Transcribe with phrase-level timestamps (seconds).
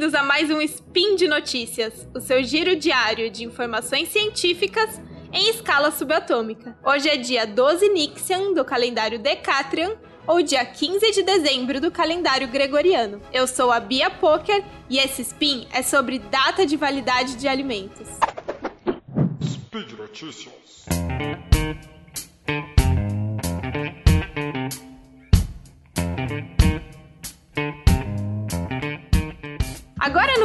[0.00, 4.98] bem-vindos a mais um Spin de Notícias, o seu giro diário de informações científicas
[5.30, 6.74] em escala subatômica.
[6.82, 12.48] Hoje é dia 12 Nixian do calendário Decatrian ou dia 15 de dezembro do calendário
[12.48, 13.20] gregoriano.
[13.30, 18.08] Eu sou a Bia Poker e esse spin é sobre data de validade de alimentos.
[19.42, 20.86] Speed Notícias.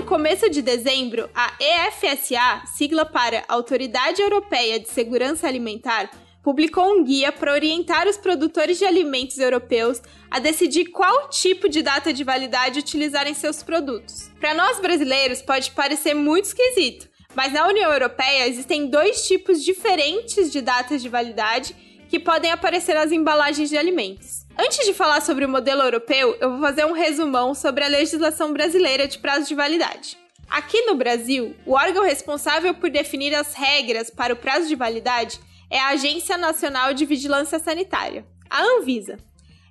[0.05, 6.11] Começo de dezembro, a EFSA, sigla para Autoridade Europeia de Segurança Alimentar,
[6.43, 11.81] publicou um guia para orientar os produtores de alimentos europeus a decidir qual tipo de
[11.81, 14.29] data de validade utilizar em seus produtos.
[14.39, 20.51] Para nós brasileiros, pode parecer muito esquisito, mas na União Europeia existem dois tipos diferentes
[20.51, 21.75] de datas de validade
[22.07, 24.44] que podem aparecer nas embalagens de alimentos.
[24.57, 28.53] Antes de falar sobre o modelo europeu, eu vou fazer um resumão sobre a legislação
[28.53, 30.17] brasileira de prazo de validade.
[30.49, 35.39] Aqui no Brasil, o órgão responsável por definir as regras para o prazo de validade
[35.69, 39.17] é a Agência Nacional de Vigilância Sanitária, a Anvisa.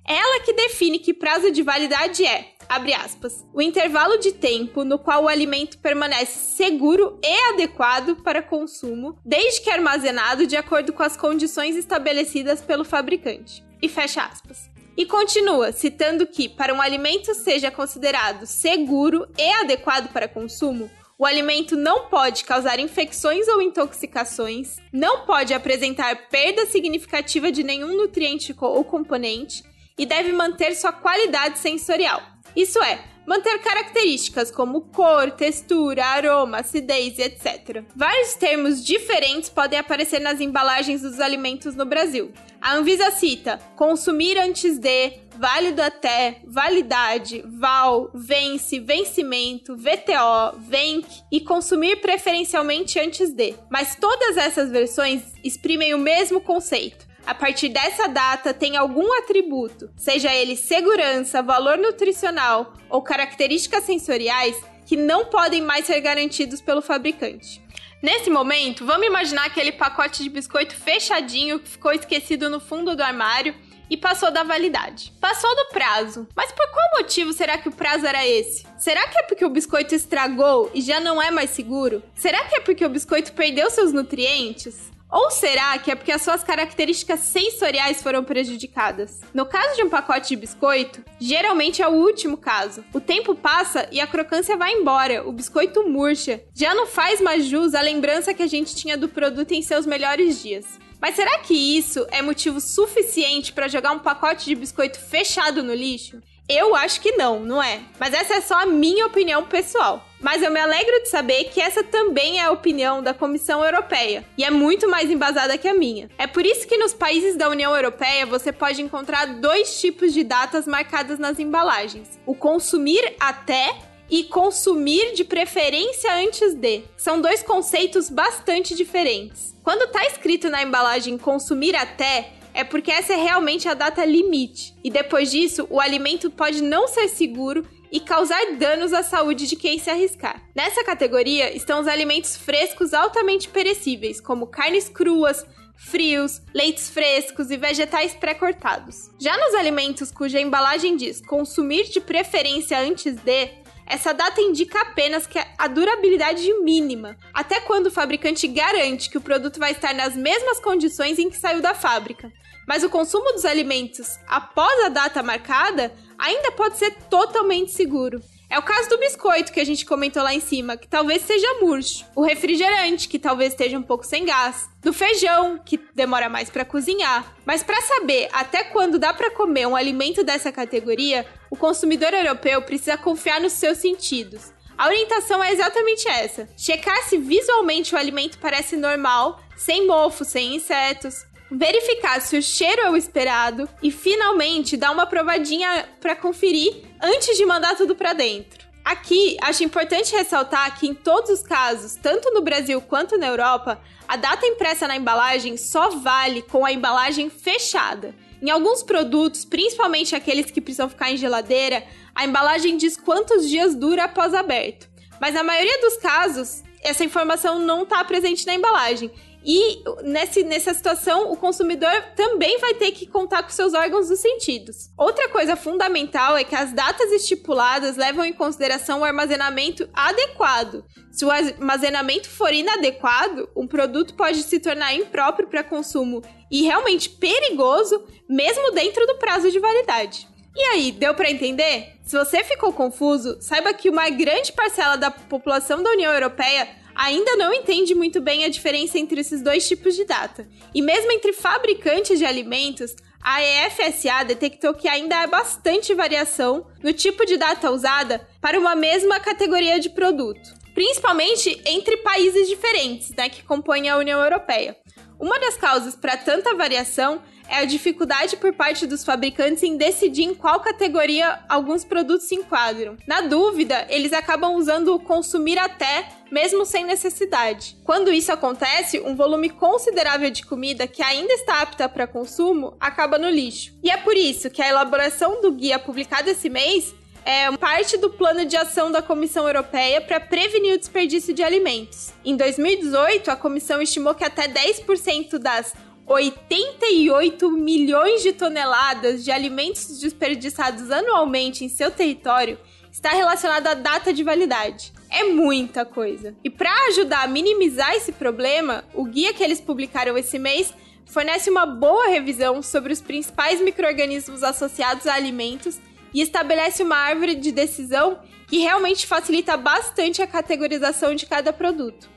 [0.07, 4.99] Ela que define que prazo de validade é, abre aspas, o intervalo de tempo no
[4.99, 11.01] qual o alimento permanece seguro e adequado para consumo, desde que armazenado de acordo com
[11.01, 13.65] as condições estabelecidas pelo fabricante.
[13.81, 14.74] E fecha aspas.
[14.97, 21.25] E continua citando que, para um alimento seja considerado seguro e adequado para consumo, o
[21.25, 28.55] alimento não pode causar infecções ou intoxicações, não pode apresentar perda significativa de nenhum nutriente
[28.59, 29.63] ou componente
[29.97, 32.21] e deve manter sua qualidade sensorial.
[32.55, 37.83] Isso é, manter características como cor, textura, aroma, acidez etc.
[37.95, 42.31] Vários termos diferentes podem aparecer nas embalagens dos alimentos no Brasil.
[42.61, 51.39] A Anvisa cita consumir antes de, válido até, validade, val, vence, vencimento, VTO, venc e
[51.41, 53.53] consumir preferencialmente antes de.
[53.69, 59.89] Mas todas essas versões exprimem o mesmo conceito a partir dessa data tem algum atributo,
[59.95, 64.55] seja ele segurança, valor nutricional ou características sensoriais,
[64.85, 67.61] que não podem mais ser garantidos pelo fabricante.
[68.01, 73.01] Nesse momento, vamos imaginar aquele pacote de biscoito fechadinho que ficou esquecido no fundo do
[73.01, 73.55] armário
[73.89, 75.11] e passou da validade.
[75.19, 76.27] Passou do prazo.
[76.35, 78.65] Mas por qual motivo será que o prazo era esse?
[78.77, 82.03] Será que é porque o biscoito estragou e já não é mais seguro?
[82.13, 84.91] Será que é porque o biscoito perdeu seus nutrientes?
[85.09, 89.21] Ou será que é porque as suas características sensoriais foram prejudicadas?
[89.33, 92.83] No caso de um pacote de biscoito, geralmente é o último caso.
[92.93, 96.41] O tempo passa e a crocância vai embora, o biscoito murcha.
[96.53, 99.85] Já não faz mais jus à lembrança que a gente tinha do produto em seus
[99.85, 100.65] melhores dias.
[100.99, 105.73] Mas será que isso é motivo suficiente para jogar um pacote de biscoito fechado no
[105.73, 106.19] lixo?
[106.47, 107.81] Eu acho que não, não é?
[107.99, 110.07] Mas essa é só a minha opinião pessoal.
[110.21, 114.23] Mas eu me alegro de saber que essa também é a opinião da Comissão Europeia
[114.37, 116.07] e é muito mais embasada que a minha.
[116.19, 120.23] É por isso que nos países da União Europeia você pode encontrar dois tipos de
[120.23, 123.75] datas marcadas nas embalagens: o consumir até
[124.07, 126.83] e consumir de preferência antes de.
[126.95, 129.55] São dois conceitos bastante diferentes.
[129.63, 134.73] Quando está escrito na embalagem consumir até, é porque essa é realmente a data limite.
[134.83, 139.55] E depois disso, o alimento pode não ser seguro e causar danos à saúde de
[139.55, 140.41] quem se arriscar.
[140.55, 145.45] Nessa categoria estão os alimentos frescos altamente perecíveis, como carnes cruas,
[145.75, 149.11] frios, leites frescos e vegetais pré-cortados.
[149.19, 153.49] Já nos alimentos cuja embalagem diz consumir de preferência antes de,
[153.85, 159.21] essa data indica apenas que a durabilidade mínima, até quando o fabricante garante que o
[159.21, 162.31] produto vai estar nas mesmas condições em que saiu da fábrica.
[162.67, 168.19] Mas o consumo dos alimentos após a data marcada ainda pode ser totalmente seguro.
[168.49, 171.59] É o caso do biscoito que a gente comentou lá em cima, que talvez seja
[171.59, 172.05] murcho.
[172.15, 174.69] O refrigerante, que talvez esteja um pouco sem gás.
[174.81, 177.35] Do feijão, que demora mais para cozinhar.
[177.45, 182.61] Mas para saber até quando dá para comer um alimento dessa categoria, o consumidor europeu
[182.61, 184.53] precisa confiar nos seus sentidos.
[184.77, 190.55] A orientação é exatamente essa: checar se visualmente o alimento parece normal, sem mofo, sem
[190.55, 196.83] insetos, verificar se o cheiro é o esperado e finalmente dar uma provadinha para conferir
[197.01, 198.65] antes de mandar tudo para dentro.
[198.83, 203.81] Aqui, acho importante ressaltar que em todos os casos, tanto no Brasil quanto na Europa,
[204.07, 208.13] a data impressa na embalagem só vale com a embalagem fechada.
[208.39, 211.83] Em alguns produtos, principalmente aqueles que precisam ficar em geladeira,
[212.13, 214.87] a embalagem diz quantos dias dura após aberto.
[215.19, 219.11] Mas na maioria dos casos, essa informação não está presente na embalagem
[219.45, 224.19] E nesse, nessa situação, o consumidor também vai ter que contar com seus órgãos dos
[224.19, 224.89] sentidos.
[224.97, 230.83] Outra coisa fundamental é que as datas estipuladas levam em consideração o armazenamento adequado.
[231.11, 237.07] Se o armazenamento for inadequado, um produto pode se tornar impróprio para consumo e realmente
[237.09, 240.27] perigoso, mesmo dentro do prazo de validade.
[240.55, 241.97] E aí, deu para entender?
[242.03, 247.35] Se você ficou confuso, saiba que uma grande parcela da população da União Europeia ainda
[247.35, 250.47] não entende muito bem a diferença entre esses dois tipos de data.
[250.73, 256.93] E mesmo entre fabricantes de alimentos, a EFSA detectou que ainda há bastante variação no
[256.93, 263.27] tipo de data usada para uma mesma categoria de produto, principalmente entre países diferentes né,
[263.27, 264.77] que compõem a União Europeia.
[265.19, 270.23] Uma das causas para tanta variação é a dificuldade por parte dos fabricantes em decidir
[270.23, 272.97] em qual categoria alguns produtos se enquadram.
[273.07, 277.77] Na dúvida, eles acabam usando o consumir até, mesmo sem necessidade.
[277.83, 283.17] Quando isso acontece, um volume considerável de comida que ainda está apta para consumo acaba
[283.17, 283.73] no lixo.
[283.83, 286.93] E é por isso que a elaboração do guia publicado esse mês
[287.25, 292.13] é parte do plano de ação da Comissão Europeia para prevenir o desperdício de alimentos.
[292.23, 295.73] Em 2018, a comissão estimou que até 10% das
[296.07, 302.59] 88 milhões de toneladas de alimentos desperdiçados anualmente em seu território
[302.91, 304.93] está relacionado à data de validade.
[305.09, 306.35] É muita coisa.
[306.43, 310.73] E para ajudar a minimizar esse problema, o guia que eles publicaram esse mês
[311.05, 315.79] fornece uma boa revisão sobre os principais microrganismos associados a alimentos
[316.13, 322.14] e estabelece uma árvore de decisão que realmente facilita bastante a categorização de cada produto.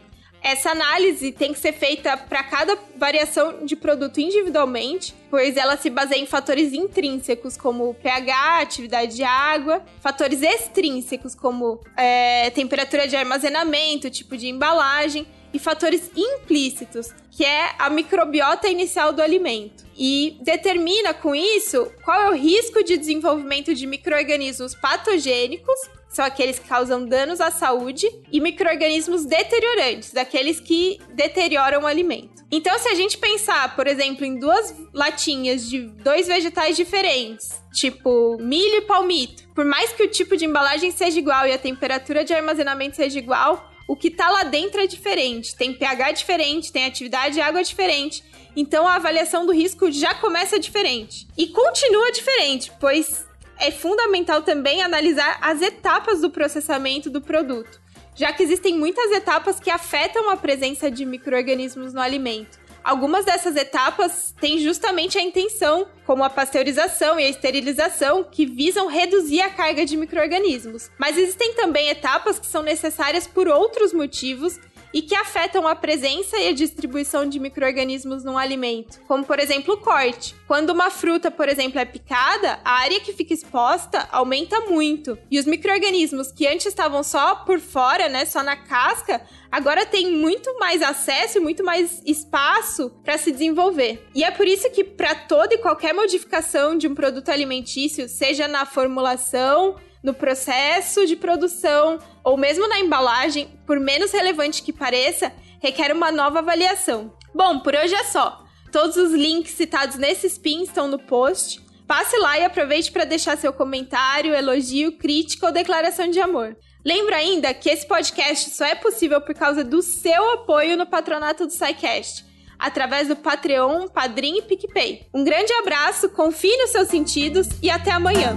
[0.49, 5.91] Essa análise tem que ser feita para cada variação de produto individualmente, pois ela se
[5.91, 13.15] baseia em fatores intrínsecos como pH, atividade de água, fatores extrínsecos como é, temperatura de
[13.15, 19.85] armazenamento, tipo de embalagem, e fatores implícitos, que é a microbiota inicial do alimento.
[19.97, 25.79] E determina com isso qual é o risco de desenvolvimento de micro-organismos patogênicos
[26.09, 32.45] são aqueles que causam danos à saúde, e micro-organismos deteriorantes, aqueles que deterioram o alimento.
[32.51, 38.39] Então, se a gente pensar, por exemplo, em duas latinhas de dois vegetais diferentes, tipo
[38.41, 42.25] milho e palmito, por mais que o tipo de embalagem seja igual e a temperatura
[42.25, 45.57] de armazenamento seja igual, o que tá lá dentro é diferente.
[45.57, 48.23] Tem pH diferente, tem atividade de água diferente.
[48.55, 51.27] Então a avaliação do risco já começa diferente.
[51.39, 53.27] E continua diferente, pois
[53.59, 57.81] é fundamental também analisar as etapas do processamento do produto,
[58.15, 62.59] já que existem muitas etapas que afetam a presença de micro-organismos no alimento.
[62.83, 68.87] Algumas dessas etapas têm justamente a intenção, como a pasteurização e a esterilização, que visam
[68.87, 70.91] reduzir a carga de micro-organismos.
[70.99, 74.59] Mas existem também etapas que são necessárias por outros motivos
[74.93, 79.75] e que afetam a presença e a distribuição de micro-organismos num alimento, como por exemplo
[79.75, 80.35] o corte.
[80.47, 85.19] Quando uma fruta, por exemplo, é picada, a área que fica exposta aumenta muito.
[85.31, 89.21] E os micro-organismos que antes estavam só por fora, né, só na casca,
[89.51, 94.07] agora têm muito mais acesso, muito mais espaço para se desenvolver.
[94.15, 98.49] E é por isso que para toda e qualquer modificação de um produto alimentício, seja
[98.49, 105.33] na formulação, no processo de produção ou mesmo na embalagem, por menos relevante que pareça,
[105.61, 107.13] requer uma nova avaliação.
[107.35, 108.45] Bom, por hoje é só.
[108.71, 111.61] Todos os links citados nesse spin estão no post.
[111.87, 116.57] Passe lá e aproveite para deixar seu comentário, elogio, crítica ou declaração de amor.
[116.85, 121.47] Lembra ainda que esse podcast só é possível por causa do seu apoio no patronato
[121.47, 122.25] do SciCast,
[122.59, 125.07] através do Patreon, Padrim e PicPay.
[125.15, 128.37] Um grande abraço, confie nos seus sentidos e até amanhã!